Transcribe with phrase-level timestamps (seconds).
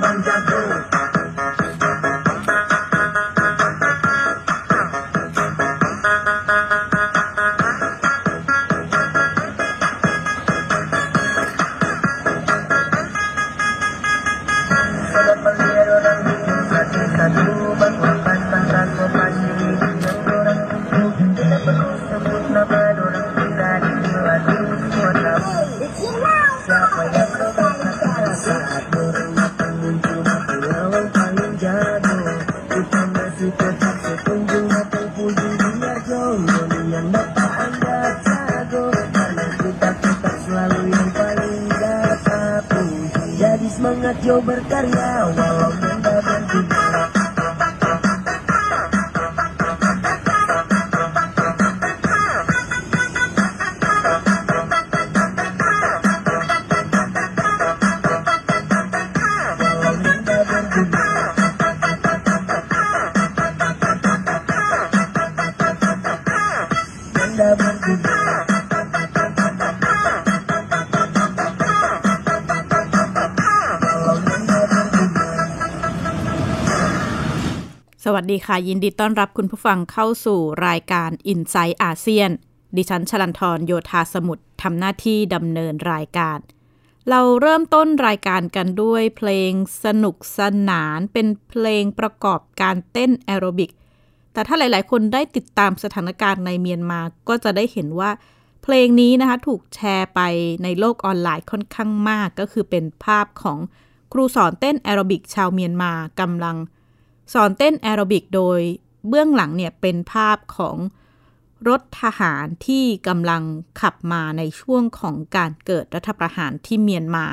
[0.00, 0.77] Banda Go.
[78.30, 82.30] ดีค่ะ ยินดีต้อนรับคุณผู้ฟังเข้าสู่รายการ i n s i ซต์อาเซียน
[82.76, 86.38] ดิฉันชลันทรโยธาสมุทรทำหน้าที่ดำเนินรายการ
[87.10, 89.52] เราเริ่มต้นรายการกันด้วยเพลง
[89.84, 93.70] สนุกสนานเป็นเพลงประกอบการเต้นแอโรบิก
[94.32, 98.10] แต่ถ้าหลายๆ คนได้ติดตามสถานการณ์ในเมียนมาก็จะได้เห็นว่า
[98.62, 100.20] เพลงนี้นะคะถูกแชร์ไป
[100.62, 103.58] ในโลกออนไลน์ค่อนข้างมาก ก็คือเป็นภาพของ
[104.12, 106.56] ครูสอนเต้นแอโรบิกชาวเมียนมากำลัง
[107.32, 108.60] สอนเต้นแอโรบิกโดย
[109.08, 110.76] เบื้องหลังเนี่ยเป็นภาพของ
[111.68, 113.42] รถทหารที่กำลัง
[113.80, 117.26] ขับมาในช่วงของการเกิดรัฐประหารที่เมียนมา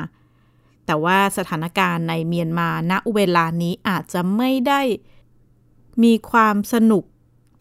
[0.86, 4.80] แต่ว่าสถานการณ์ในเมียนมาณเวลานี้อาจจะไม่ได้
[6.02, 7.04] มีความสนุก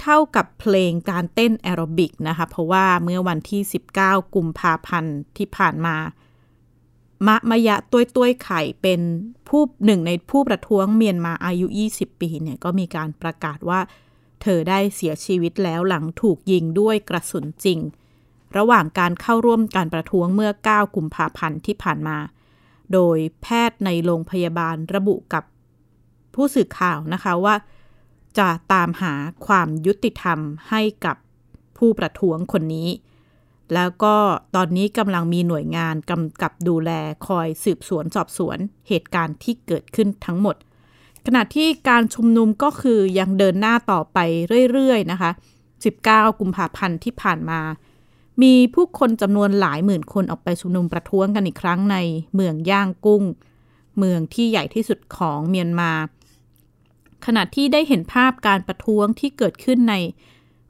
[0.01, 3.61] เท่ากับเพลงการเต้นแอโรบิกนะคะ เพราะว่าเมื่อวันที่
[3.97, 5.95] 19 กุมภาพันธ์ที่ผ่านมา
[7.27, 9.01] มะมะยะต้วยต้วยไข่เป็น
[9.49, 13.79] ผู้หนึ่งในผู้ประท้วงเมียนมาอายุ 20 ปีเนี่ยก็มีการประกาศว่า
[14.41, 17.79] เธอได้เสียชีวิตแล้วหลังถูกยิงด้วยกระสุนจริง
[18.57, 22.17] ระหว่างการเข้าร่วมการประท้วงเมื่อ 9 กุมภาพันธ์ที่ผ่านมา
[22.93, 25.43] โดยแพทย์ในโรงพยาบาลระบุกับ
[26.35, 27.55] ผู้สื่อข่าวนะคะว่า
[28.37, 29.13] จะตามหา
[29.47, 30.39] ความยุติธรรม
[30.69, 31.17] ให้กับ
[31.77, 32.87] ผู้ประท้วงคนนี้
[33.73, 34.15] แล้วก็
[34.55, 36.91] ตอนนี้กำลังมีหน่วยงานกำกับดูแล
[37.27, 40.55] คอยสืบสวนสอบสวนเหตุการณ์ที่เกิดขึ้นทั้งหมด
[41.25, 44.17] ขณะที่การชุมนุมก็คือยังเดินหน้าต่อไป
[44.71, 45.31] เรื่อยๆนะคะ
[45.85, 47.61] 19 กุมภาพันธ์ที่ผ่านมา
[48.43, 51.97] มีผู้คนจำนวนหลายหมื่นคนออกไปชุมนุมประท้วงกันอีกครั้งใน
[52.35, 53.23] เมืองย่างกุ้ง
[53.97, 55.91] เมืองที่ใหญ่ที่สุดของเมียนมา
[57.25, 59.95] ขณะที่ได้เห็นภาพการประท้วงที่เกิดขึ้นใน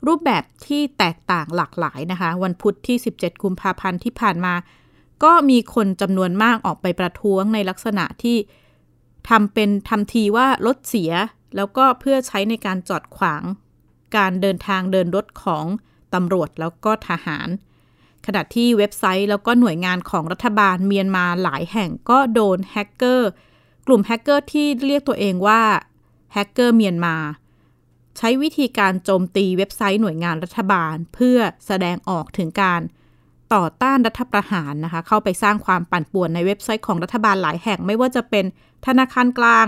[0.08, 4.54] รูปแบบที่แตกต่างหลากหลายนะคะ วันพุธที่ 17 กุมภาพันธ์ที่ผ่านมา
[5.24, 8.38] ก็มีคนจำนวนมากออกไปประท้วงในลักษณะที่
[9.30, 11.12] ทำเป็นทำทีว่ารถเสีย
[11.56, 13.44] แล้วก็เพื่อใช้ในการจอดขวาง
[14.18, 15.66] การเดินทางเดินรถของ
[16.14, 17.48] ตำรวจแล้วก็ทหาร
[18.26, 23.30] ขณะที่เว็บไซต์แล้วก็หน่วยงานของรัฐบาลเมียนมาหลายแห่งก็โดนแฮกเกอร์
[23.88, 25.62] กลุ่มแฮกเกอร์ที่เรียกตัวเองว่า
[26.34, 27.16] แฮกเกอร์เมียนมา
[28.18, 32.82] ใช้วิธีการโจมตีเว็บไซต์หน่วยงานรัฐบาล เพื่อแสดงออกถึงการ
[33.54, 38.46] ต่อต้านรัฐประหารนะคะ เข้าไปสร้างความปั่นป่วนในเว็บไซต์ของรัฐบาลหลายแห่งไม่ว่าจะเป็น
[38.86, 39.68] ธนาคารกลาง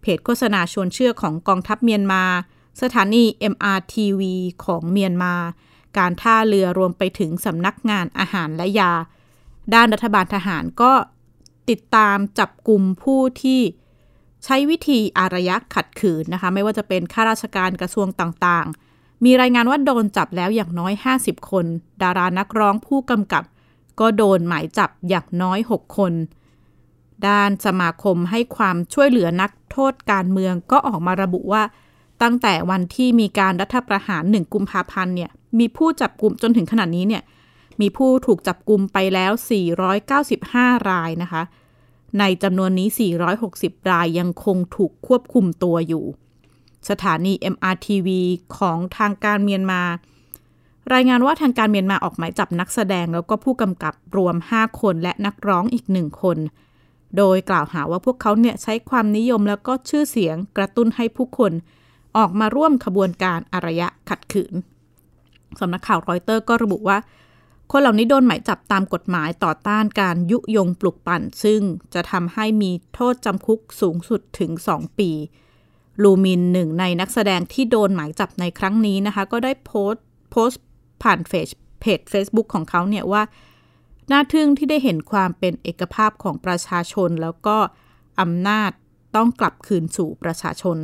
[0.00, 2.24] เพจโฆษณาชวนเชื่อของกองทัพเมียนมา
[2.82, 4.22] สถานี MRTV
[4.64, 5.34] ของเมียนมา
[5.98, 8.92] การท่าเรือรวมไปถึงสำนักงานอาหารและยา
[9.74, 10.92] ด้านรัฐบาลทหารก็
[11.70, 13.60] ติดตามจับกลุ่มผู้ที่
[14.44, 20.92] ใช้วิธีอารยะขัดขืนนะคะ ไม่ว่าจะเป็นข้าราชการกระทรวงต่างๆ มีรายงานว่าโดนจับแล้วอย่างน้อย
[21.22, 21.64] 50 คน
[22.02, 23.44] ดารานักร้องผู้กำกับ
[24.00, 26.12] ก็โดนหมายจับอย่างน้อย 6 คน
[27.26, 31.62] ด้านสมาคมให้ความช่วยเหลือนักโทษการเมืองก็ออกมาระบุว่า
[32.22, 37.22] ตั้งแต่วันที่มีการรัฐประหาร 1 กุมภาพันธ์เนี่ยมีผู้จับกลุ่มจนถึงขนาดนี้เนี่ย
[37.80, 39.32] มีผู้ถูกจับกลุ่มไปแล้ว
[40.10, 41.42] 495 รายนะคะ
[42.18, 42.88] ในจำนวนนี้
[43.38, 46.04] 460 รายยังคงถูกควบคุมตัวอยู่
[46.88, 48.08] สถานี MRTV
[48.58, 49.82] ของทางการเมียนมา
[50.94, 56.38] รายงานว่าทางการเมียนมาออกหมายจับนักแสดงแล้วก็ผู้กำกับรวม 5 คนและนักร้องอีกหนึ่งคน
[57.16, 61.52] โดยกล่าวหาว่าพวกเขาเนี่ยใช้ความนิยมแล้วก็ชื่อเสียงกระตุ้นให้ผู้คน
[62.16, 64.54] ออกมาร่วมขบวนการอารยะขัดขืน
[65.60, 66.98] สำนักข่าวรอยเตอร์ก็ระบุว่า
[67.72, 71.60] คนเหล่านี้โดนหมายจับตามกฎหมายต่อต้านการยุยงปลุกปั่น ซึ่ง
[71.94, 75.10] จะทำให้มีโทษจำคุกสูงสุดถึง 2 ปี
[76.02, 80.62] ลูมินหนึ่งในนักแสดงที่โดนหมายจับในครั้งนี้นะคะ ก็ได้โพสต์โพสต์
[81.02, 81.48] ผ่านเฟซ
[81.80, 83.22] เพจ Facebook ของเขาเนี่ยว่า
[84.10, 87.56] น่าทึ่งที่ได้เห็นความเป็นเอกภาพของประชาชน แล้วก็
[88.20, 88.70] อำนาจ
[89.16, 90.78] ต้องกลับคืนสู่ประชาชน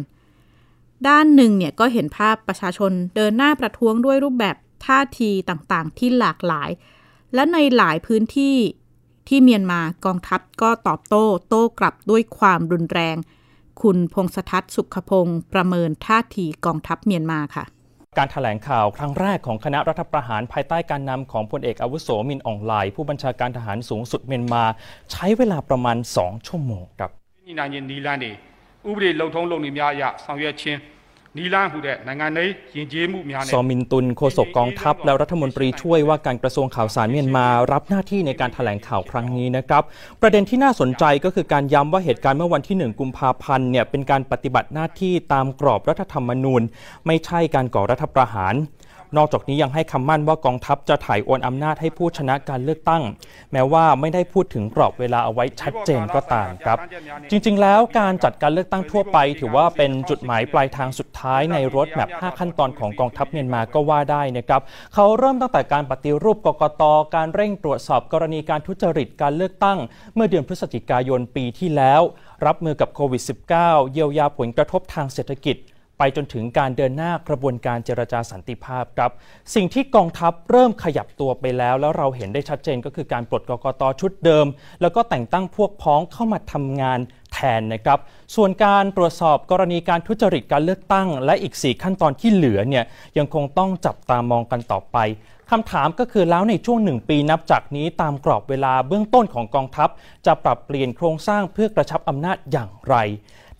[1.09, 4.57] ด้านหนึ่งเนี่ยก็เห็นภาพประชาชนเดินหน้าประท้วงด้วยรูปแบบ
[4.87, 6.71] ท่าทีต่างๆ ที่หลากหลาย
[7.35, 8.57] และในหลายพื้นที่
[9.29, 13.17] ที่เมียนมากองทัพก็ตอบโต้ โต้กลับด้วยความรุนแรง
[13.83, 17.65] คุณพงษทัศน์สุขพงศ์ประเมินท่าทีกองทัพเมียนมาค่ะ
[18.19, 24.65] การถแถลงข่าวครั้งแรกของคณะรัฐประหารภายใต้การนำของพลเอกอาวุโสมินอ่องไลน์ผู้บัญชาการทหารสูงสุดเมียนมา
[25.13, 27.11] ใช้เวลาประมาณ 2 ชั่วโมงครับ
[33.53, 39.83] ซอมินตุนโฆษกกองทัพ และรัฐมนตรีช่วยว่าการกระทรวงข่าวสารเมียนมารับหน้าที่ในการถแถลงข่าวครั้งนี้นะครับ
[40.21, 46.63] ประเด็นที่น่าสนใจก็คือการย้ำว่าเหตุการณ์เมื่อวันที่ 1 กุมภาพันธ์เนี่ยเป็นการปฏิบัติหน้าที่ตามกรอบรัฐธรรมนูญ
[47.07, 48.55] ไม่ใช่การก่อรัฐประหาร
[49.17, 53.03] นอกจากนี้ยังให้คำมั่นว่ากองทัพจะถ่ายโอนอำนาจให้ผู้ชนะการเลือกตั้ง
[53.53, 56.79] แม้ว่าไม่ได้พูดถึงกรอบเวลาเอาไว้ชัดเจนก็ตามครับ
[57.31, 64.61] จริง ๆ แล้วการจัดการเลือกตั้งทั่วไป ถือว่าเป็นจุดหมายปลายทางสุดท้ายในรถแมพ5ขั้นตอนของกองทัพเมียนมาก็ว่าได้นะครับ
[64.95, 66.83] เขาเริ่มตั้งแต่การปฏิรูปกกต
[67.15, 69.79] การเร่งตรวจสอบกรณีการทุจริตการเลือกตั้ง
[70.15, 72.03] เมื่อเดือนพฤศจิกายนปีที่แล้ว
[72.47, 73.23] รับมือกับโควิด
[73.57, 75.57] -19 เยียวยาผลกระทบทางเศรษฐกิจ
[75.99, 79.11] ไปจนถึงการเดินหน้ากระบวนการเจรจาสันติภาพครับ
[79.55, 84.47] สิ่งที่กองทัพเริ่มขยับตัวไปแล้ว แล้วเราเห็นได้ชัดเจนก็คือการปลดกกตชุดเดิม
[84.81, 86.99] แล้วก็แต่งตั้งพวกพ้องเข้ามาทำงาน
[87.33, 87.99] แทนนะครับ
[88.35, 92.85] ส่วนการตรวจสอบกรณีการทุจริตการเลือกตั้ง และอีก 4 ขั้นตอนที่เหลือเนี่ย
[93.19, 94.99] ยังคงต้องจับตามองกันต่อไป
[95.51, 99.89] คำถามก็คือแล้วในช่วงหนึ่งปีนับจากนี้ตามกรอบเวลาเบื้องต้นของกองทัพ
[100.27, 102.97] จะปรับเปลี่ยนโครงสร้างเพื่อกระชับอำนาจอย่างไร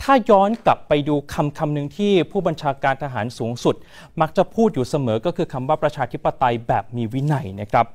[0.07, 3.75] ถ้าย้อนกลับไปดูคำคำหนึ่งที่ผู้บัญชาการทหารสูงสุด
[4.21, 7.87] มักจะพูดอยู่เสมอก็คือคำว่าประชาธิปไตยแบบมีวินัยนะครับ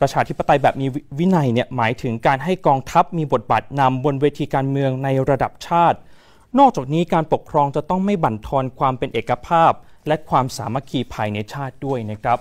[0.00, 0.86] ประชาธิปไตยแบบมี
[1.18, 5.98] วินัยเนี่ยหมายถึงการให้กองทัพมีบทบาทนำบนเวทีการเมืองในระดับชาติ
[6.58, 9.72] นอกจากนี้การปกครองจะต้องไม่บั่นทอนความเป็นเอกภาพ
[10.06, 12.38] และความสามัคคีภายในชาติด้วยนะครับ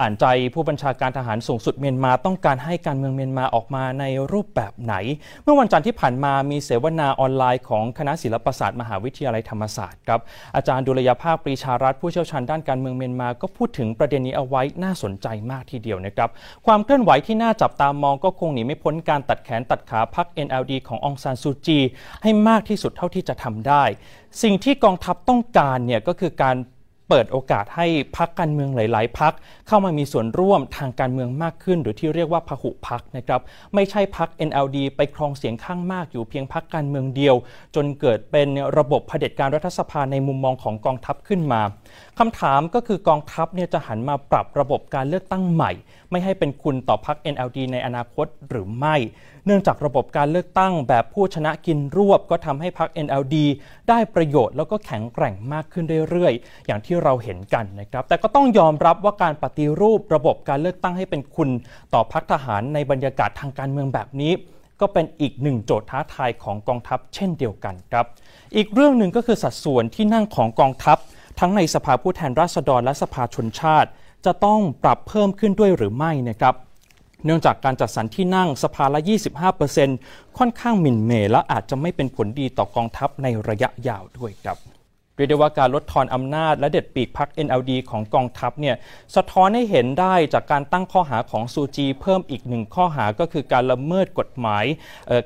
[0.00, 4.94] อ่านใจผู้บัญชาการทหารสูงสุดเมียนมาต้องการให้การเมืองเมียนมาออกมาในรูปแบบไหน
[5.42, 10.20] เมื่อวันจันทร์ที่ผ่านมามีเสวนาออนไลน์ของคณะศิลปศาสตร์มหาวิทยาลัยธรรมศาสตร์ครับ
[10.56, 16.30] อาจารย์ดุลยภาคปรีชารัตน์ผู้เชี่ยวชาญด้านการเมืองเมียนมาก็พูดถึงประเด็นนี้เอาไว้น่าสนใจมากทีเดียวนะครับ
[16.66, 21.78] ความเคลื่อนไหวที่น่าจับตามองก็คงหนีไม่พ้นการตัดแขนตัดขาพรรค NLD ขององซานซูจี
[22.22, 23.84] ให้มากที่สุดเท่าที่จะทำได้
[24.42, 26.56] สิ่งที่กองทัพต้องการเนี่ยก็คือการ
[27.08, 29.32] เปิดโอกาสให้พักการเมืองหลาย ๆ พัก
[29.68, 33.40] เข้ามามีส่วนร่วมทางการเมืองมากขึ้น หรือที่เรียกว่าพหุพักนะครับ
[33.74, 37.36] ไม่ใช่พัก NLD ไปครองเสียงข้างมากอยู่เพียงพักการเมืองเดียว
[37.74, 41.62] จนเกิดเป็นระบบเผด็จการรัฐสภาในมุมมองของกองทัพขึ้นมา
[42.18, 45.72] คำถามก็คือกองทัพเนี่ยจะหันมาปรับระบบการเลือกตั้งใหม่
[46.10, 48.96] ไม่ให้เป็นคุณต่อพัก NLD ในอนาคตหรือไม่
[49.46, 53.36] เนื่องจากระบบการเลือกตั้งแบบผู้ชนะกินรวบ ก็ทำให้พัก NLD
[53.88, 61.48] ได้ประโยชน์แล้วก็แข็งแกร่งมากขึ้นเรื่อยๆ อย่างที่เราเห็นกันนะครับ แต่ก็ต้องยอมรับว่าการปฏิรูประบบการเลือกตั้งให้เป็นคุณ
[61.94, 64.32] ต่อพักทหารในบรรยากาศทางการเมืองแบบนี้
[64.80, 68.06] ก็เป็นอีกหนึ่งโจทย์ท้าทายของกองทัพเช่นเดียวกันครับ
[68.56, 70.98] อีกเรื่องหนึ่งก็คือสัดส่วนที่นั่งของกองทัพ
[71.40, 73.88] ทั้งในสภาผู้แทนราษฎรและสภาชนชาติ
[74.26, 76.54] จะต้องปรับเพิ่มขึ้นด้วยหรือไม่นะครับ
[77.24, 79.00] เนื่องจากการจัดสรรที่นั่งสภาละ
[79.68, 84.58] 25%ค่อนข้างหมิ่นเหม่และอาจจะไม่เป็นผลดีต่อกองทัพในระยะยาวด้วยครับ
[85.16, 88.76] เรียกได้ว่าการลดทอนอำนาจและเด็ดปีกพัก NLD ของกองทัพเนี่ย
[89.16, 94.64] สะท้อนให้เห็นได้จากการตั้งข้อหาของซูจี เพิ่มอีกหนึ่งข้อหาก็คือการละเมิดกฎหมาย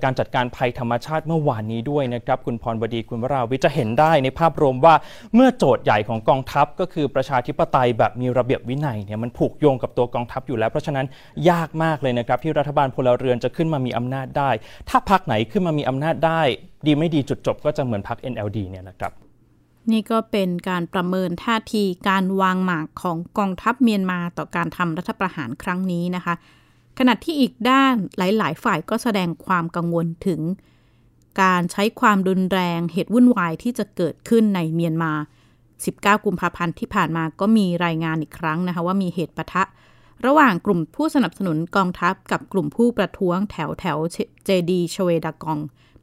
[0.02, 4.94] การจัดการภัยธรรมชาติเมื่อวานนี้ด้วยนะครับคุณพรบดีคุณวราวิจะเห็นได้ในภาพรวมว่า
[5.34, 11.06] เมื่อโจทย์ใหญ่ของกองทัพ ก็คือประชาธิปไตยแบบมีระเบียบวินัยเนี่ยมันผูกโยงกับตัวกองทัพอยู่แล้ว เพราะฉะนั้น
[11.50, 14.50] ยากมากเลยนะครับที่รัฐบาลพลเรือนจะขึ้นมามีอำนาจได้
[14.88, 16.42] ถ้าพักไหนขึ้นมามีอำนาจได้
[16.86, 19.14] ดีไม่ดีจุดจบ ก็จะเหมือนพัก NLD เนี่ยนะครับ
[19.92, 26.34] นี่ก็เป็นการประเมินท่าทีการวางหมากของกองทัพเมียนมาต่อการทำรัฐประหารครั้งนี้นะคะ
[26.98, 30.40] ขณะที่อีกด้านหลาย ๆ ฝ่ายก็แสดงความกังวลถึง
[31.42, 35.12] การใช้ความรุนแรงเหตุวุ่นวายที่จะเกิดขึ้นในเมียนมา
[35.68, 39.62] 19 กุมภาพันธ์ที่ผ่านมาก็มีรายงานอีกครั้งนะคะว่ามีเหตุปะทะ
[40.26, 43.98] ระหว่างกลุ่มผู้สนับสนุนกองทัพกับกลุ่มผู้ประท้วงแถวแถว
[44.44, 45.58] เจดีชเวดากอง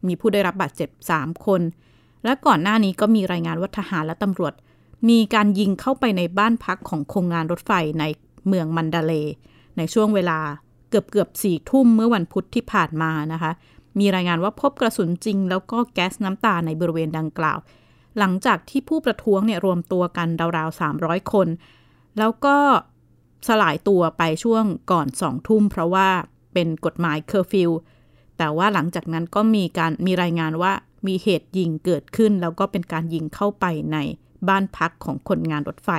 [0.07, 1.61] มีผู้ได้รับบาดเจ็บ 3 คน
[2.24, 4.53] และก่อนหน้านี้ก็มีรายงานว่าทหารและตำรวจ
[5.10, 8.03] มีการยิงเข้าไปในบ้านพักของโครงงานรถไฟใน
[8.48, 9.13] เมืองมันดาเล
[9.77, 10.39] ในช่วงเวลา
[10.89, 13.51] เกือบเกือบสี่ทุ่มเมื่อวันพุธที่ผ่านมานะคะ
[14.00, 17.60] มีรายงานว่าพบกระสุนจริง แล้วก็แก๊สน้ำตาในบริเวณดังกล่าว
[18.20, 20.27] หลังจากที่ผู้ประท้วงเนี่ยรวมตัวกัน
[20.58, 21.48] ราวๆ 300 คน
[22.20, 22.58] แล้วก็
[23.48, 26.08] สลายตัวไปช่วงก่อนสองทุ่มเพราะว่า
[26.53, 27.70] เป็นกฎหมายเคอร์ฟิว
[28.38, 30.74] แต่ว่าหลังจากนั้นก็มีการมีรายงานว่า
[31.07, 33.98] มีเหตุยิงเกิดขึ้น แล้วก็เป็นการยิงเข้าไปใน
[34.50, 35.89] บ้านพักของคนงานรถไฟ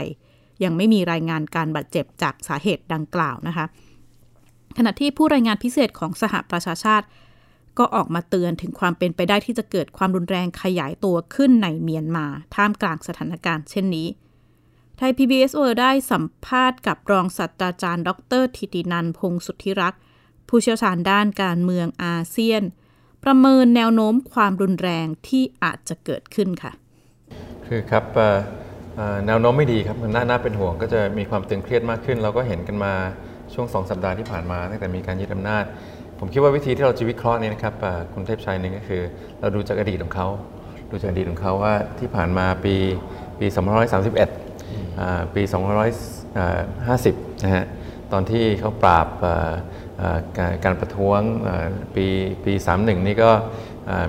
[0.64, 3.66] ยังไม่มีรายงานการบาดเจ็บจากสาเหตุดังกล่าวนะคะ
[4.76, 7.06] ขณะที่ผู้รายงานพิเศษของสหประชาชาติ
[7.78, 14.08] ก็ออกมาเตือนถึงความเป็นไปได้ที่จะเกิดความรุนแรงขยายตัวขึ้นในเมียนมา ท่ามกลางสถานการณ์เช่นนี้
[14.96, 20.00] ไทย PBS เอได้สัมภาษณ์กับรองศาสตราจารย์ ดรธิตินันพงศ์สุทธิรักษ์
[20.48, 22.62] ผู้เชี่ยวชาญด้านการเมืองอาเซียน
[23.24, 26.72] ประเมินแนวโน้มความรุนแรงที่อาจจะเกิดขึ้นค่ะ
[27.66, 28.04] คือครับ
[29.26, 32.92] แนวโน้มไม่ดีครับมันน่าน่าเป็นห่วงก็จะมีความตึงเครียดมากขึ้น เราก็เห็นกันมา
[33.54, 35.64] ช่วงสองสัปดาห์ที่ผ่านมาตั้งแต่มีการยึดอำนาจ
[36.18, 37.74] ผมคิดว่าวิธีที่เราจะวิเคราะห์เนี่ยนะครับ
[38.14, 39.02] คุณเทพชัยหนึ่งก็คือ
[39.40, 40.28] เราดูจากอดีตของเขา
[40.90, 42.74] ดูจากอดีตของเขาว่าที่ผ่านมาปี
[43.40, 43.46] ปี
[44.22, 45.42] 2531อ่าปี
[46.42, 47.64] 2550 นะฮะ
[48.12, 49.06] ตอนที่เขาปราบ
[50.64, 51.20] การประท้วง
[51.94, 52.06] ปี
[52.44, 53.30] ปี 31 นี่ก็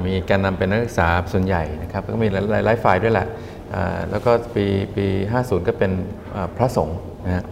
[0.06, 2.27] มีแกนนำเป็นนักศึกษาส่วนใหญ่นะครับก็มี
[2.65, 3.27] หลายฝ่ายด้วยแหละ
[4.10, 4.65] แล้วก็ปี
[4.96, 5.06] ปี
[5.38, 5.92] 50 ก็เป็น
[6.58, 7.44] พระสงฆ์นะฮะ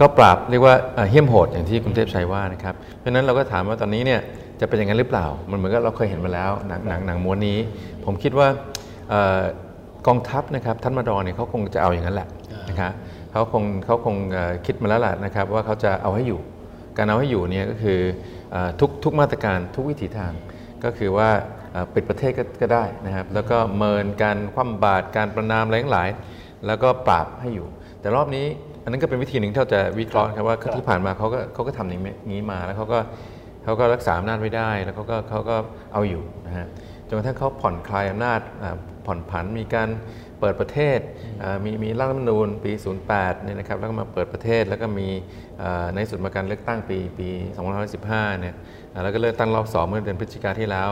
[0.00, 4.20] ก็ปราบเรียกว่าเอ่อเหี้ยมโหดอย่างที่คุณเทพชัยว่านะครับเพราะนั้นเราก็ถามว่าตอนนี้เนี่ย
[4.60, 7.58] จะเป็นอย่างนั้นหรือเปล่า มันเหมือนกับเราเคยเห็นมาแล้วหนังหนังหนังม้วนนี้
[8.04, 8.48] ผมคิดว่า
[10.06, 12.28] กองทัพนะครับท่านมาดอนเนี่ยเขาคงจะเอาอย่างนั้นแหละ
[12.68, 12.92] นะครับ
[13.32, 14.16] เขาคงเขาคง
[14.66, 16.40] คิดมาแล้วแหละนะครับว่าเขาจะเอาให้อยู่
[17.00, 18.00] การเอาให้อยู่เนี่ยก็คือ
[18.54, 20.32] อทุกทุกมาตรการทุกวิถีทาง
[20.84, 21.30] ก็คือว่า
[21.94, 26.08] ปิดประเทศก็ก็ได้นะครับ แล้วก็เมินการคว่ำบาตรการประนามอะไรทั้งหลาย
[26.66, 27.66] แล้วก็ปราบให้อยู่
[28.00, 28.46] แต่รอบนี้
[28.82, 32.02] อันนั้นก็เป็นวิธีหนึ่งที่เราจะวิเคราะห์ครับว่าที่ผ่านมาเขาก็เขาก็ทำอย่าง
[32.32, 32.98] นี้มาแล้วเขาก็
[33.64, 35.56] เขาก็รักษาอำนาจไว้ได้ แล้วเขาก็เขาก็
[35.92, 36.66] เอาอยู่นะฮะ
[37.10, 38.40] จนกระทั่งเขาผ่อนคลายอำนาจ
[39.06, 39.88] ผ่อนผันมีการ
[40.40, 40.98] เปิดประเทศ
[41.42, 42.72] อ่ามีมีรัฐธรรมนูญปี
[43.08, 45.08] 08เนี่ยนะครับแล้วก็มาเปิดประเทศแล้วก็มี
[45.94, 47.28] ในสุดมาการเลือกตั้งปีปี
[47.84, 48.54] 2515เนี่ย
[49.02, 50.90] แล้วก็เลือกตั้งรอบสองเมื่อเดือนพฤศจิกาที่แล้ว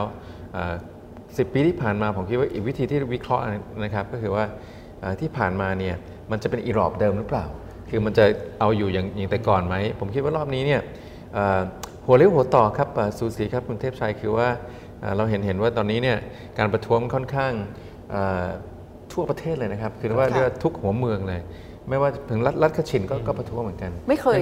[1.37, 3.45] สิปีที่ผ่านมาผมคิดว่าอีกวิธีที่วิเคราะห์
[3.83, 4.45] นะครับก็คือว่า
[5.19, 5.95] ที่ผ่านมาเนี่ย
[6.31, 7.45] มันจะเป็นอีรอบเดิมหรือเปล่า
[7.89, 8.25] คือมันจะ
[8.59, 10.81] เอาอยู่อย่างอย่างแต่ก่อนไหม ผมคิดว่ารอบนี้เนี่ย
[12.05, 14.47] หัวเลี้ยวหัวต่อครับสูสีครับคุณเทพชัยคือว่า
[15.01, 16.17] เอ่อเราเห็นเห็นว่าตอนนี้เนี่ย
[16.57, 17.53] การประท้วงค่อนข้าง
[18.11, 18.47] เอ่อ
[19.13, 21.41] ทั่วประเทศเลยนะครับ คือว่าค่ะเรียกว่าทุกหัวเมืองเลย
[21.89, 24.41] ไม่ว่าถึงรัฐรัฐขชินก็ก็ประท้วงเหมือนกัน ไม่เคย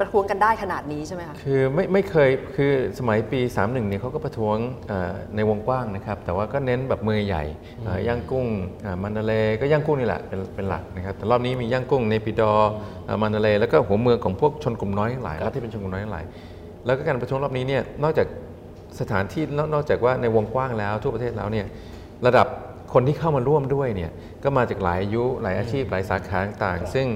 [0.00, 4.56] ประท้วงกันได้ขนาดนี้ใช่ไหมคะคือไม่ไม่เคยคือสมัยปี 31เนี่ยเขาก็ประท้วง
[4.88, 7.44] เอ่อในวงกว้างนะครับ แต่ว่าก็เน้นแบบเมืองใหญ่
[7.84, 8.46] เอ่อย่างกุ้ง
[8.82, 12.70] เอ่อมันดาเลย์ก็ย่างกุ้งนี่แหละเป็นเป็นหลักนะครับแต่รอบนี้มีย่างกุ้งในปิดอร์
[13.06, 16.24] เอ่อมันดาเลย์แล้วก็หัวเมืองของพวกชนกลุ่มน้อยทั้งหลายรัฐที่เป็นชนกลุ่มน้อยทั้งหลาย
[16.86, 18.26] แล้วก็การประท้วงรอบนี้เนี่ยนอกจาก
[19.00, 21.66] สถานที่นอกนอกจากว่าในวงกว้างแล้วทั่วประเทศแล้วเนี่ย
[22.26, 22.46] ระดับ
[22.92, 24.10] คนที่เข้ามาร่วมด้วยเนี่ย
[24.44, 27.06] ก็มาจากหลายอายุหลายอาชีพหลายสาขาต่างๆซึ่ง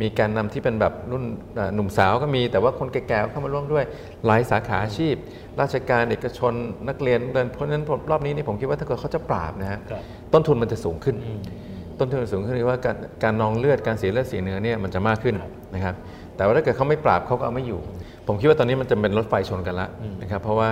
[0.00, 1.24] มีการนำที่เป็นแบบรุ่น
[1.54, 3.84] เอ่อหนุ่มสาวก็มี แต่ว่าคนแก่ๆก็เข้ามาร่วมด้วย
[4.26, 5.14] หลายสาขาอาชีพ
[5.60, 6.52] ราชการเอกชน
[6.88, 9.80] นักเรียนเดินเพราะฉะนั้นรอบนี้นี่ผมคิดว่าถ้าเกิดเขาจะปราบนะฮะ
[10.32, 11.16] ต้นทุนมันจะสูงขึ้น
[11.98, 15.34] ต้นทุนมันสูงขึ้นคือว่าการการนองเลือดการเสียเลือดเสียเนื้อเนี่ยมันจะมากขึ้น
[15.74, 15.94] นะครับ
[16.36, 17.80] แต่ว่าถ้าเกิดเขาไม่ปราบเขาก็เอาไม่อยู่
[18.26, 19.88] ผมคิดว่าตอนนี้มันจะเป็นรถไฟชนกันละ
[20.22, 20.68] นะครับเพราะว่า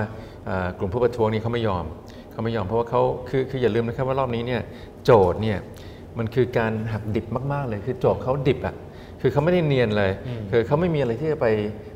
[0.47, 1.85] เอ่อกลุ่มผู้ประท้วงนี่เขาไม่ยอม
[2.32, 4.62] เขาไม่ยอมเพราะว่าเขาคือคืออย่าลืมนะครับว่ารอบนี้เนี่ย
[5.04, 5.59] โจทย์เนี่ย
[6.18, 8.75] มันคือการหักดิบมากๆเลยคือโจทย์เขาดิบอะ
[9.21, 10.12] คือเขาไม่ได้เนียนเลย
[10.50, 11.47] คือเขาไม่มีอะไรที่จะไป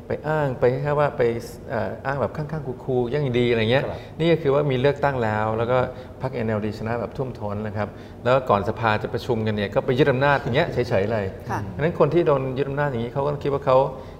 [0.07, 1.21] ไปอ้างไปแค่ว่าไป
[1.69, 5.77] เอ่ออ้างแบบข้างๆคูลๆยังดีอะไรเงี้ยครับนี่ก็คือว่ามีเลือกตั้งแล้ว แล้วก็
[6.21, 7.87] พรรค NLD ชนะแบบท่วมท้นนะครับ
[8.23, 13.77] แล้วก็ก่อนสภาจะประชุมกันเนี่ยก็ไปยึดอำนาจอย่างเงี้ยเฉยๆเลยค่ะเพราะฉะนั้นคนที่โดนยึดอำนาจอย่างนี้เขาก็คิดว่าเขา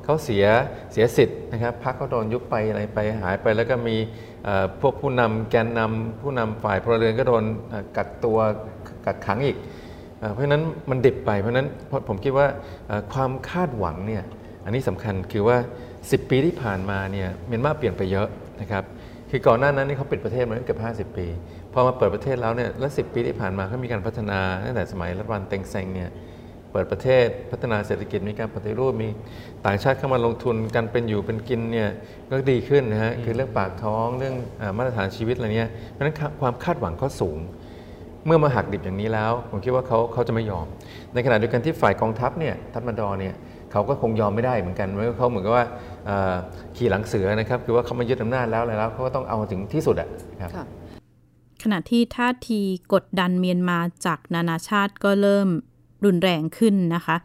[0.08, 0.46] เขาเสีย
[0.94, 3.96] เสียสิทธิ์นะครับพรรคเขาโดนยุบไปอะไรไปหายไป แล้วก็มี
[4.82, 7.44] พวกผู้นำแกนนำผู้นำฝ่ายพลเรือนก็โดน
[7.98, 8.38] กักตัว
[9.06, 9.58] กักขังอีก
[10.32, 11.68] เพราะฉะนั้นมันดิบไปเพราะฉะนั้น
[12.08, 12.48] ผมคิดว่า
[13.14, 14.24] ความคาดหวังเนี่ย
[14.66, 15.58] อันนี้สำคัญคือว่า
[15.94, 18.28] 10 ปีที่ผ่านมาเนี่ยเมียนมาเปลี่ยนไปเยอะ
[18.62, 18.84] นะครับ
[19.32, 21.28] คือก่อนหน้านั้นนี่เขาปิดประเทศมาตั้งเกือบ50 ปี
[21.74, 26.10] พอมาเปิดประเทศแล้วเนี่ยแล้ว10 ปีที่ผ่านมาเขามีการพัฒนาตั้งแต่สมัยรัฐบาลเต็งเซ็งเนี่ย
[26.78, 29.10] ปิดประเทศ พัฒนาเศรษฐกิจมีการปฏิรูปมี
[29.66, 31.90] ต่างชาติเข้ามาลงทุนการเป็นอยู่เป็นกินเนี่ย
[32.30, 37.38] ก็ดีขึ้นนะฮะคือเรื่องปากท้องเรื่องอามาตรฐานชีวิตอะไรเนี่ยเพราะฉะนั้นความคาดหวังเขาสูง
[38.26, 40.66] เมื่อมาหักดิบอย่างนี้แล้ว ผมคิดว่าเขาเขาจะไม่ยอม
[41.14, 43.36] ในขณะเดียวกันที่ฝ่ายกองทัพเนี่ยทัพมาดอร์เนี่ย
[43.72, 45.66] เขาก็คงยอมไม่ได้เหมือนกันเพราะเขาเหมือนกับว่า
[46.06, 46.36] เอ่อ
[46.78, 50.10] ขี่หลังเสือนะครับคือว่าเขามายึดอำนาจแล้วอะไรแล้วเขาก็ต้องเอาถึงที่สุดอะ
[50.42, 50.66] ครับค่ะ
[51.64, 52.62] ขณะที่ท่าที
[52.94, 55.48] กดดันเมียนมาจากนานาชาติก็เริ่ม
[56.06, 57.16] รุนแรงขึ้นนะคะ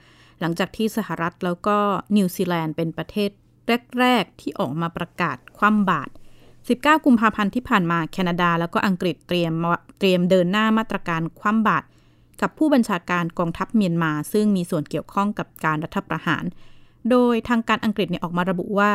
[0.41, 1.77] หลังจากที่สหรัฐแล้วก็
[2.17, 3.31] นิวซีแลนด์เป็นประเทศ
[4.01, 6.13] แรก ๆ ที่ออกมาประกาศคว่ำบาตร
[6.59, 9.53] 19 กุมภาพันธ์ที่ผ่านมาแคนาดา แล้วก็อังกฤษเตรียม
[9.99, 11.87] เตรียมเดินหน้ามาตรการคว่ำบาตร
[12.41, 16.45] กับผู้บัญชาการกองทัพเมียนมา ซึ่งมีส่วนเกี่ยวข้องกับการรัฐประหาร
[17.11, 18.91] โดยทางการอังกฤษเนี่ยออกมาระบุว่า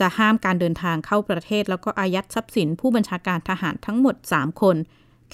[0.00, 4.76] จะห้ามการเดินทางเข้าประเทศ แล้วก็อายัดทรัพย์สิน ผู้บัญชาการทหารทั้งหมด 3 คน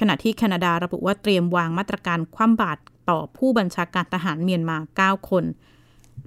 [0.01, 5.45] ขณะที่แคนาดาระบุว่าเตรียมวางมาตรการคว่ำบาตร ต่อผู้บัญชาการทหารเมียนมา 9 คน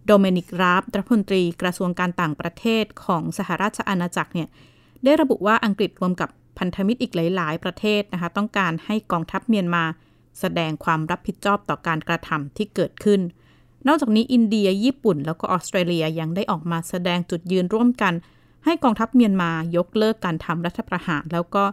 [0.05, 4.47] โดเมนิกราฟรัฐมนตรีกระทรวงการต่างประเทศของสหราชอาณาจักรเนี่ย
[5.03, 9.83] ได้ระบุว่าอังกฤษรวมกับพันธมิตรอีกหลาย ๆ ประเทศนะคะต้องการให้กองทัพเมียนมา
[10.39, 13.21] แสดงความรับผิดชอบต่อการกระทำที่เกิดขึ้น
[13.87, 18.13] นอกจากนี้อินเดียญี่ปุ่น แล้วก็ออสเตรเลียยังได้ออกมาแสดงจุดยืนร่วมกัน
[18.65, 21.63] ให้กองทัพเมียนมายกเลิกการทำรัฐประหาร แล้วก็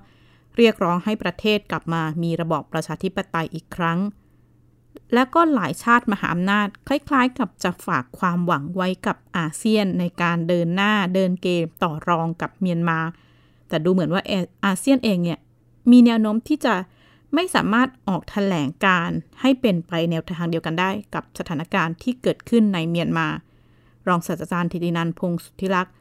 [0.56, 3.98] เรียกร้องให้ประเทศกลับมามีระบอบประชาธิปไตยอีกครั้ง
[5.14, 12.98] และก็หลายชาติมหาอำนาจ คล้ายๆ กับจะฝากความหวังไว้กับอาเซียนในการเดินหน้าเดินเกมต่อรองกับเมียนมา
[13.68, 14.22] แต่ดูเหมือนว่า
[14.64, 15.38] อาเซียนเองเนี่ย
[15.90, 16.74] มีแนวโน้มที่จะ
[17.34, 23.28] ไม่สามารถออกแถลงการให้เป็นไปแนวทางเดียวกันได้ กับสถานการณ์ที่เกิดขึ้นในเมียนมา
[24.08, 25.94] รองศาสตราจารย์ธิตินันพงศ์สุทธิรักษ์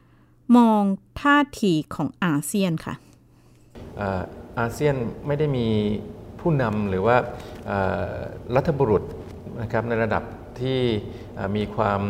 [0.56, 0.82] มอง
[1.20, 2.94] ท่าทีของอาเซียนค่ะ
[4.58, 5.66] อาเซียนไม่ได้มี
[6.42, 7.16] ผู้นำหรือว่า
[7.66, 7.78] เอ่
[8.08, 8.12] อ
[8.56, 9.02] รัฐบุรุษ
[9.62, 10.22] นะครับในระดับ
[10.60, 10.80] ที่
[11.34, 12.00] เอ่อมีความ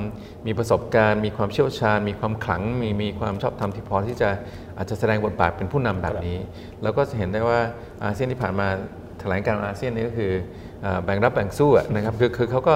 [0.47, 4.31] มีประสบการณ์ มีความเชี่ยวชาญ มีความขลังมีมีความชอบธรรมที่พอที่จะ
[4.77, 6.39] อาจจะแสดงบทบาทเป็นผู้นำแบบนี้
[6.83, 7.61] แล้วก็จะเห็นได้ว่า
[8.05, 8.67] อาเซียนที่ผ่านมา
[9.21, 10.33] แถลงการณ์ของอาเซียนนี่ก็คือ
[10.83, 12.75] เอ่อแบ่งรับแบ่งสู้อะนะครับคือคือเขาก็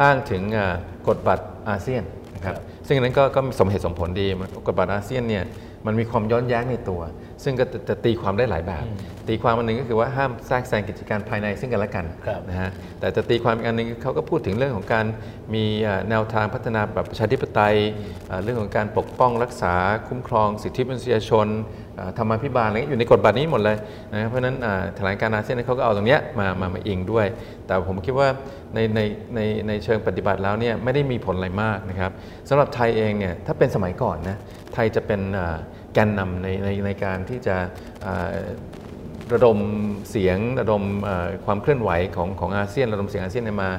[0.00, 0.74] อ้างถึงเอ่อ
[1.08, 2.02] กฎบัตรอาเซียน
[2.34, 5.44] นะครับซึ่งอันนั้นก็ก็สมเหตุสมผลดีมันกฎบัตรอาเซียนเนี่ย
[5.88, 7.00] มันมีความย้อนแย้งในตัว
[7.44, 8.84] ซึ่งก็จะจะตีความได้หลายแบบ
[9.28, 12.70] ตีความอันหนึ่งก็คือว่าห้ามแทรกแซงกิจการภายในซึ่งกันและกันครับนะฮะ
[13.00, 15.06] แต่จะตีความอีกอันหนึ่งเขาก็พูดถึงเรื่องของการ
[15.54, 17.76] มีเอ่อแนวทางพัฒนาแบบประชาธิปไตย
[18.28, 19.74] เอ่อเรื่องของการปกป้องรักษา
[20.08, 21.46] คุ้มครองสิทธิมนุษยชน
[21.96, 23.76] เอ่อธรรมาภิบาลอะไรเงี้ยอยู่ในกฎบัตรนี้หมดเลย
[24.12, 27.26] นะเพราะฉะนั้นอ่าแถลงการณ์อาเซียนเขาก็เอาตรงเนี้ยมามามาอิงด้วย
[27.66, 28.28] แต่ผมคิดว่า
[28.74, 29.00] ในใน
[29.34, 32.10] ในในเชิงปฏิบัติแล้วเนี่ยไม่ได้มีผลอะไรมากนะครับ
[32.48, 34.36] สำหรับไทยเองเนี่ยถ้าเป็นสมัยก่อนนะ
[34.74, 35.58] ไทยจะเป็นอ่า
[35.94, 37.56] แกนนำในในในการที่จะ
[39.32, 39.58] ระดม
[40.10, 40.82] เสียงระดม
[41.46, 43.70] ความเคลื่อนไหวของของอาเซียนระดมเสียงอาเซียนมา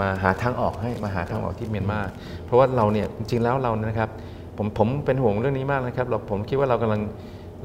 [0.00, 2.00] มาหาทางออกให้มาหาทางออกที่เมียนมา
[2.44, 4.10] เพราะว่าเราเนี่ยจริงๆแล้วเราเนี่ยนะครับ
[4.56, 7.00] ผมผมเป็นห่วงเรื่องนี้มากนะครับเราผมคิดว่าเรากำลัง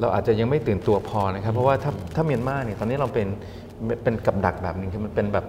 [0.01, 3.27] เราอาจจะยังไม่ตื่นตัวพอนะครับ เพราะว่าถ้าถ้าเมียนมาเนี่ยตอนนี้เราเป็น
[4.03, 5.45] เป็นกับดักแบบหนึ่งคือมันเป็นแบบ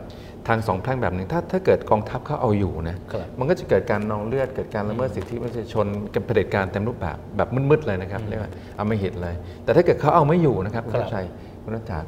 [0.49, 11.27] ทางสองแพร่งแบบหนึ่งถ้าถ้าเกิดกองทัพเขาเอาอยู่นะครับมันก็จะเกิดการนองเลือดเกิดการละเมิดสิทธิมนุษยชนกับเผด็จการเต็มรูปแบบแบบมืดๆเลยนะครับเรียกว่าเอาไม่เห็นเลย แต่ถ้าเกิดเขาเอาไม่อยู่นะครับคุณครับชัย
[11.63, 12.01] คุณนัทธา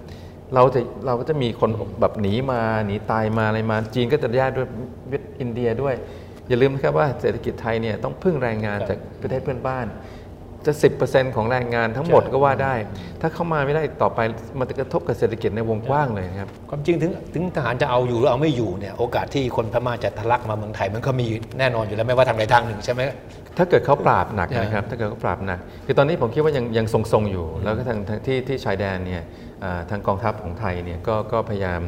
[0.55, 1.71] เราจะเราก็จะมีคน
[2.01, 4.67] แบบหนีมาหนีตายมาอะไรมาจีนก็จะแยกด้วย
[5.09, 5.95] เวียดอินเดียด้วย
[6.49, 9.87] อย่าลืมนะครับว่าเศรษฐกิจไทยเนี่ยต้องพึ่งแรงงานครับจากประเทศเพื่อนบ้าน
[10.67, 10.73] จะ
[11.05, 12.75] 10%ของแรงงานทั้งหมดใช่ก็ว่าได้
[13.21, 14.21] ถ้าเข้ามาไม่ได้ต่อไป
[14.59, 21.27] มันจะกระทบกับเศรษฐกิจในวงกว้างเลยนะครับ ความจริงถึงถึงทหารจะเอาอยู่หรือเอาไม่อยู่เนี่ยโอกาสที่คนพม่าจะทะลักมาเมืองไทยมันก็มี
[21.59, 23.01] แน่นอนอยู่แล้วไม่ว่าทางใดทางหนึ่งใช่ไหม
[23.59, 29.23] ถ้าเกิดเขาปราบหนักใช่นะครับถ้าเกิดเขาปราบหนักคือตอนนี้ผมคิดว่ายังยังทรงๆอยู่ แล้วก็ทางทางที่ที่ชายแดนเนี่ย
[29.65, 31.81] อ่าทางกองทัพของไทยเนี่ยก็ก็พยายาม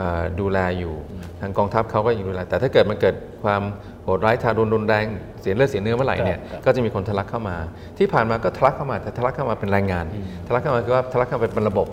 [0.00, 0.94] อ่าดูแลอยู่
[1.40, 3.14] ทางกองทัพเขาก็ยังดูแลแต่ถ้าเกิดมันเกิด
[3.44, 3.62] ความ
[4.04, 5.06] โหดร้ายทารุณรุนแรง
[5.40, 7.56] เสียเลือดเสียเนื้อเมื่อไหร่เนี่ยครับก็จะมีคนทะลักเข้ามา
[7.98, 10.04] ที่ผ่านมาก็ทะลักเข้ามาแต่ทะลักเข้ามาเป็นแรงงาน
[10.46, 11.88] ทะลักเข้ามาคือว่าทะลักเข้ามาเป็นระบบ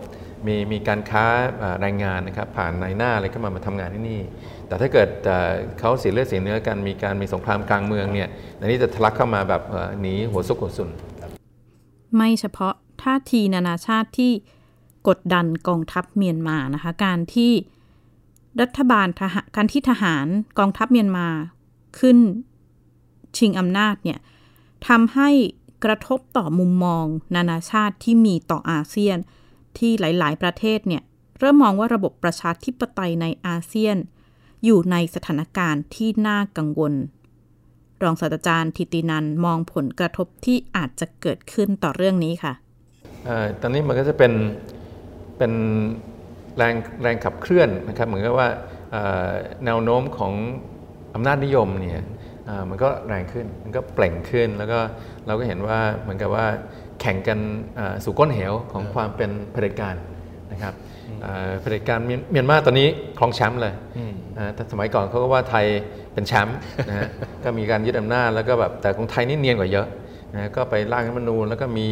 [0.48, 1.26] มีมีการค้า
[1.60, 4.22] เอ่อแรงงานนะครับผ่านนายหน้าอะไรเข้ามามาทำงานที่นี่
[4.68, 10.90] แต่ถ้าเกิดเอ่อเขาเสียเลือดเสียเนื้อกันมีการมีสงครามกลางเมืองเนี่ยอันนี้จะทะลักเข้ามาแบบเอ่อหนีหัวซุกหัวซุน
[12.16, 14.32] ไม่เฉพาะท่าทีนานาชาติที่
[15.08, 17.52] กดดันกองทัพเมียนมานะคะ การที่
[18.62, 20.26] รัฐบาลทหารการที่ทหาร
[20.60, 21.28] กองทัพเมียนมา
[22.00, 22.18] ขึ้น
[23.38, 24.20] ชิงอำนาจเนี่ย
[24.88, 25.30] ทำให้
[25.84, 29.18] กระทบต่อมุมมอง นานาชาติที่มีต่ออาเซียน
[29.78, 31.04] ที่หลาย ๆ ประเทศเนี่ย
[31.40, 33.98] เริ่มมองว่าระบบประชาธิปไตยในอาเซียน
[34.66, 36.94] อยู่ในสถานการณ์ที่น่ากังวล
[38.04, 42.54] รองศาสตราจารย์ทิตินันมองผลกระทบที่อาจจะเกิดขึ้นต่อเรื่องนี้ค่ะ
[43.28, 44.34] ออตอนนี้มันก็จะเป็น
[45.38, 45.54] เป็น
[46.58, 48.50] แรงแรงขับเคลื่อนนะครับเหมือนกับว่า
[49.66, 50.34] แนวโน้มของ
[51.16, 52.04] อำนาจนิยมเนี่ย
[52.46, 54.80] เอ่อมันก็แรงขึ้น มันก็เปล่งขึ้น แล้วก็
[55.28, 56.46] เราก็เห็นว่าเหมือนกับว่า
[57.02, 57.40] แข่งกัน
[57.76, 59.96] เอ่อสู่ก้นเหวของความเป็นเผด็จการ
[60.52, 60.74] นะครับ
[61.22, 62.88] เอ่อเผด็จการเมียนเมียนมาตอนนี้
[63.20, 63.74] ครองแชมป์เลย
[64.38, 65.66] นะฮะแต่สมัยก่อนเขาก็ว่าไทย
[66.14, 66.58] เป็นแชมป์
[66.90, 67.08] นะฮะ
[67.44, 69.88] ก็มีการยึดอำนาจแล้วก็แบบแต่ของไทยนี่เนียนกว่าเยอะ
[70.36, 71.88] นะก็ไปร่างรัฐธรรมนูญแล้วก็มี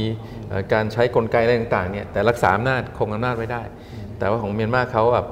[0.49, 3.61] เอ่อการใช้กลไกอะไรต่างๆเนี่ยแต่รักษาอำนาจคงอำนาจไว้ได้
[4.19, 5.27] แต่ว่าของเมียนมาเขาแบบ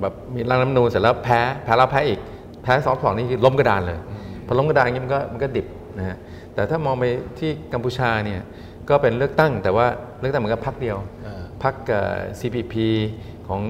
[0.00, 2.18] แบบมีร่างรัฐธรรมนูญเสร็จแล้วแพ้แพ้แล้วแพ้อีก
[2.62, 3.98] แพ้สองสองนี่คือล้มกระดานเลย
[4.46, 5.66] พอล้มกระดานอย่างนี้มันก็มันก็ดิบ
[5.98, 6.16] นะฮะ
[6.54, 7.04] แต่ถ้ามองไป
[7.38, 8.40] ที่กัมพูชาเนี่ย
[8.88, 9.86] ก็เป็นเลือกตั้งแต่ว่า
[10.20, 10.96] เลือกตั้งเหมือนกับพรรคเดียว
[11.62, 12.74] พรรคเอ่อ CPP
[13.48, 13.60] ของ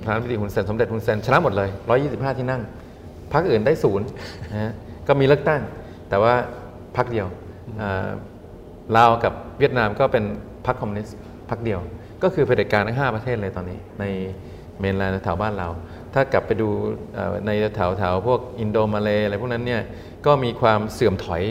[0.00, 1.68] ประธานาธิบดีฮุนเซนสมเด็จฮุนเซนชนะหมดเลย
[2.02, 2.62] 125 ที่นั่ง
[3.32, 4.06] พรรคอื่นได้ศูนย์
[4.52, 4.72] นะฮะ
[5.08, 5.60] ก็มีเลือกตั้ง
[6.08, 6.34] แต่ว่า
[6.96, 7.26] พรรคเดียว
[7.80, 8.08] อ่า
[8.96, 10.24] ลาวกับเวียดนามก็เป็น
[10.66, 11.16] พรรคคอมมิวนิสต์
[11.50, 11.80] พรรคเดียว
[12.22, 14.04] ก็คือเผด็จการทั้ง 5 ประเทศเลยตอนนี้ ใน
[14.80, 15.68] เมนแลนด์แถวบ้านเรา
[16.14, 16.68] ถ้ากลับไปดู
[17.46, 19.82] ในแถวแถวพวกอินโดมาเลอะไรพวกนั้นเนี่ย
[20.26, 21.42] ก็มีความเสื่อมถอย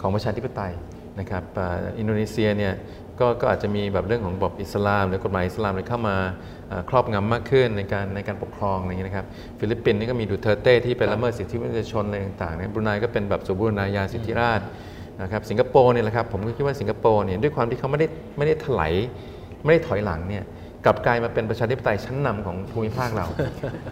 [0.00, 0.72] ของประชาธิปไตย
[1.20, 1.42] นะครับ
[1.98, 2.74] อินโดนีเซียเนี่ย
[3.20, 6.16] ก็ก็อาจจะมีแบบเรื่องของระบบอิสลาม หรือกฎหมายอิสลามอะไรเข้ามา
[6.88, 9.26] ครอบงำมากขึ้นในการในการปกครองอะไรอย่างเงี้ยนะครับ
[9.58, 14.60] ฟิลิปปินส์นี่ก็มีดูเทอร์เต้ที่ไปละเมิดสิทธิมนุษยชนอะไรต่างๆเนาะบรูไนก็เป็นแบบสมบูรณาญาสิทธิราชย์
[15.22, 18.92] นะครับสิงคโปร์เนี่ยแหละครับผมก็คิดว่าสิงคโปร์เนี่ยด้วยความที่เขาไม่ได้ไม่ได้สลาย
[19.64, 20.44] ไม่ได้ถอยหลังเนี่ย
[20.84, 23.26] กลับกลายมาเป็นประชาธิปไตยชั้นนำของภูมิภาคเรา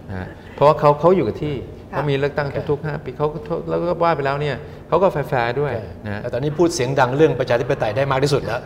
[0.09, 1.55] นะฮะเพราะว่าเขาเขาอยู่กับที่
[1.93, 4.57] ค่ะเขามีเลือกตั้งทุกๆ 5 ปีเขาก็แล้วก็ว่าไปแล้วเนี่ย
[4.89, 5.73] เขาก็แฟร์ๆด้วย
[6.05, 8.61] นะฮะแต่ตอนนี้พูดเสียงดังเรื่องประชาธิปไตยได้มากที่สุดแล้ว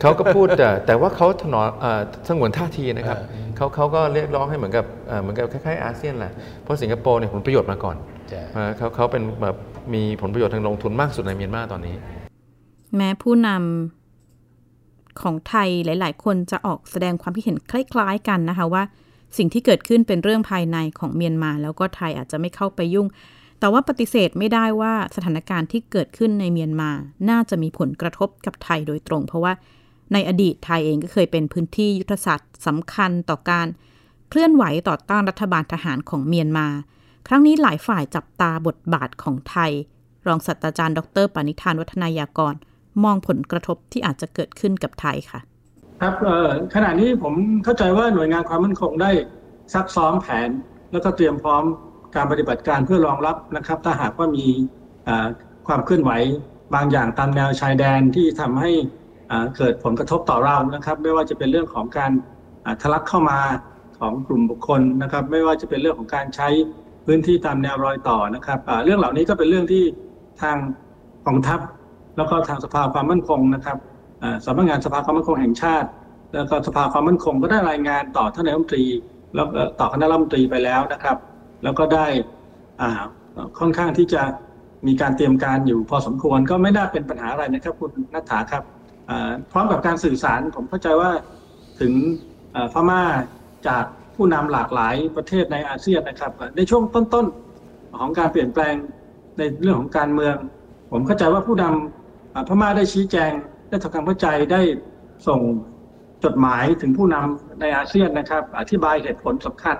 [0.00, 3.18] เขาก็พูดแต่แต่ว่าเขาถนอมเอ่อสงวนท่าทีนะครับ
[3.56, 6.32] เขาเขาก็เรียกร้องให้เหมือนกับเอ่อเหมือนกับคล้ายๆอาเซียนแหละ
[6.62, 7.96] เพราะสิงคโปร์เนี่ยผลประโยชน์มาก่อน
[8.30, 9.56] ใช่เอ่อเขาเขาเป็นแบบ
[9.94, 11.94] มีผลประโยชน์ทางลงทุนมากสุดในเมียนมาตอนนี้
[12.96, 14.01] แม้ผู้นำ
[15.20, 18.82] ของไทยหลาย ๆ คนจะออกแสดงความคิดเห็นคล้าย ๆ กันนะคะว่า
[19.36, 23.08] สิ่งที่เกิดขึ้นเป็นเรื่องภายในของเมียนมา แล้วก็ไทยอาจจะไม่เข้าไปยุ่ง
[23.60, 26.90] แต่ว่าปฏิเสธไม่ได้ว่าสถานการณ์ที่เกิดขึ้นในเมียนมา
[27.30, 29.52] น่าจะมีผลกระทบกับไทยโดยตรง เพราะว่า
[30.12, 33.66] ในอดีตไทยเองก็เคยเป็นพื้นที่ยุทธศาสตร์สำคัญต่อการ
[34.28, 36.66] เคลื่อนไหวต่อต้านรัฐบาลทหารของเมียนมา
[37.26, 39.72] ครั้งนี้หลายฝ่ายจับตาบทบาทของไทย
[40.26, 42.54] รองศาสตราจารย์ ดรปณิธานวัฒนายากร
[43.04, 45.40] มองผลกระทบที่อาจจะเกิดขึ้นกับไทยค่ะ
[46.00, 46.14] ครับ
[46.74, 49.10] ขณะนี้ผมเข้าใจว่าหน่วยงานความมั่นคงได้
[49.74, 50.48] ซักซ้อมแผน
[50.92, 51.64] แล้วก็เตรียมพร้อม
[52.16, 54.46] การปฏิบัติการเพื่อรองรับนะครับ ถ้าหากว่ามี
[55.66, 56.12] ความเคลื่อนไหว
[56.74, 58.70] บางอย่างตามแนวชายแดนที่ทำให้
[59.56, 62.12] เกิดผลกระทบต่อเรานะครับ ไม่ว่าจะเป็นเรื่องของการ
[62.82, 63.38] ทะลักเข้ามา
[63.98, 66.48] ของกลุ่มบุคคลนะครับ ไม่ว่าจะเป็นเรื่องของการใช้
[67.06, 69.84] พื้นที่ตามแนวรอยต่อนะครับเรื่องเหล่านี้ก็เป็นเรื่องที่
[70.42, 70.56] ทาง
[71.26, 71.60] กองทัพ
[72.16, 73.76] แล้วก็ทางสภาความมั่นคงนะครับ
[74.46, 75.88] สำนักงานสภาความมั่นคงแห่งชาติ
[76.34, 78.84] แล้วก็สภาความมั่นคงก็ได้รายงานต่อท่านนายกรัฐมนตรี
[79.34, 79.46] แล้ว
[79.80, 81.16] ต่อคณะรัฐมนตรีไปแล้วนะครับ
[81.62, 82.06] แล้วก็ได้
[83.58, 84.22] ค่อนข้างที่จะ
[84.86, 88.62] มีการเตรียมการอยู่พอสมควรก็ไม่น่าเป็นปัญหาอะไรนะครับคุณนัฐาครับ
[89.52, 91.10] พร้อมกับการสื่อสารผมเข้าใจว่า
[91.80, 91.92] ถึง
[92.72, 93.02] พม่า
[93.68, 93.84] จาก
[94.16, 98.74] ผู้นำหลากหลายประเทศในอาเซียนนะครับ ในช่วงต้นๆของการเปลี่ยนแปลง
[99.38, 100.36] ในเรื่องของการเมือง
[100.90, 102.01] ผมเข้าใจว่าผู้นำอ่า
[102.48, 103.32] พม่าได้ชี้แจง
[103.68, 104.60] ได้ทำความเข้าใจได้
[105.26, 105.40] ส่ง
[106.24, 109.76] จดหมายถึงผู้นำในอาเซียนนะครับ อธิบายเหตุผลสำคัญ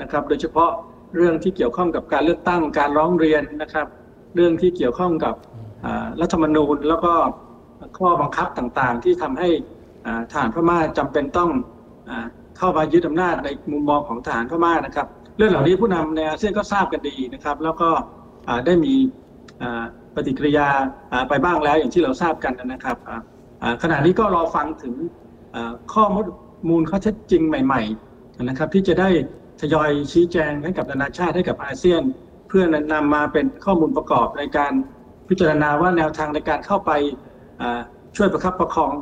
[0.00, 0.70] นะครับ โดยเฉพาะ
[1.16, 3.86] เรื่องที่เกี่ยวข้องกับการเลือกตั้งการร้องเรียนนะครับ
[4.34, 5.34] เรื่องที่เกี่ยวข้องกับ
[6.20, 7.12] รัฐธรรมนูญ แล้วก็
[7.98, 9.48] ข้อบังคับต่างๆ ที่ทำให้
[10.06, 11.50] อ่าทหารพม่าจำเป็นต้อง
[12.08, 12.10] อ
[12.58, 17.90] เข้ามายึดอำนาจในมุมมองของทหารพม่านะครับ เรื่องเหล่านี้ผู้นำในอาเซียนก็ทราบกันดีนะครับ แล้วก็
[18.66, 18.94] ได้มี
[20.16, 20.68] ปฏิกิริยา
[21.28, 22.96] ไปบ้างแล้วอย่างที่เราทราบกันนะครับ
[23.82, 24.94] ขณะนี้ก็รอฟังถึง
[25.94, 26.04] ข้อ
[26.68, 29.08] มูลข้อเท็จจริงใหม่ ๆ นะครับ ที่จะได้
[29.60, 32.02] ทยอยชี้แจงให้กับนานาชาติให้กับอาเซียน
[32.48, 34.72] เพื่อนำมาเป็นข้อมูลประกอบในการ
[35.28, 36.90] พิจารณาว่าแนวทางในการเข้าไป
[38.16, 38.92] ช่วยประคับประคอง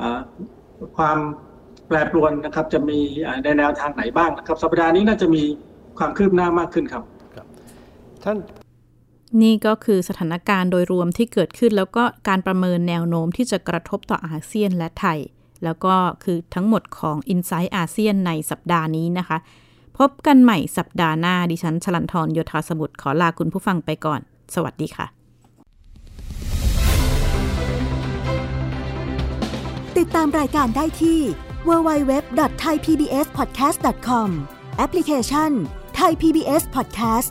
[0.00, 0.02] อ
[0.96, 1.18] ความ
[1.86, 2.98] แปรปรวนนะครับจะมี
[3.44, 5.42] ในแนวทางไหนบ้างนะครับ สัปดาห์นี้น่าจะมี
[5.98, 7.02] ความคืบหน้ามากขึ้นครับ
[8.24, 8.36] ท่าน
[9.42, 15.18] นี่ก็คือสถานการณ์โดยรวมที่เกิดขึ้น แล้วก็การประเมินแนวโน้มที่จะกระทบต่ออาเซียนและไทย
[15.64, 19.38] แล้วก็คือทั้งหมดของ i n s i ซต์อาเซียนในสัปดาห์นี้นะคะ
[19.98, 24.20] พบกันใหม่สัปดาห์หน้า ดิฉันชลันทรโยธาสมุทรขอลาคุณผู้ฟังไปก่อน
[24.54, 25.06] สวัสดีค่ะ
[29.98, 31.20] ติดตามรายการได้ที่
[31.68, 34.28] www.thaipbspodcast.com
[34.78, 35.50] แอปพลิเคชัน
[36.00, 37.30] Thai PBS Podcast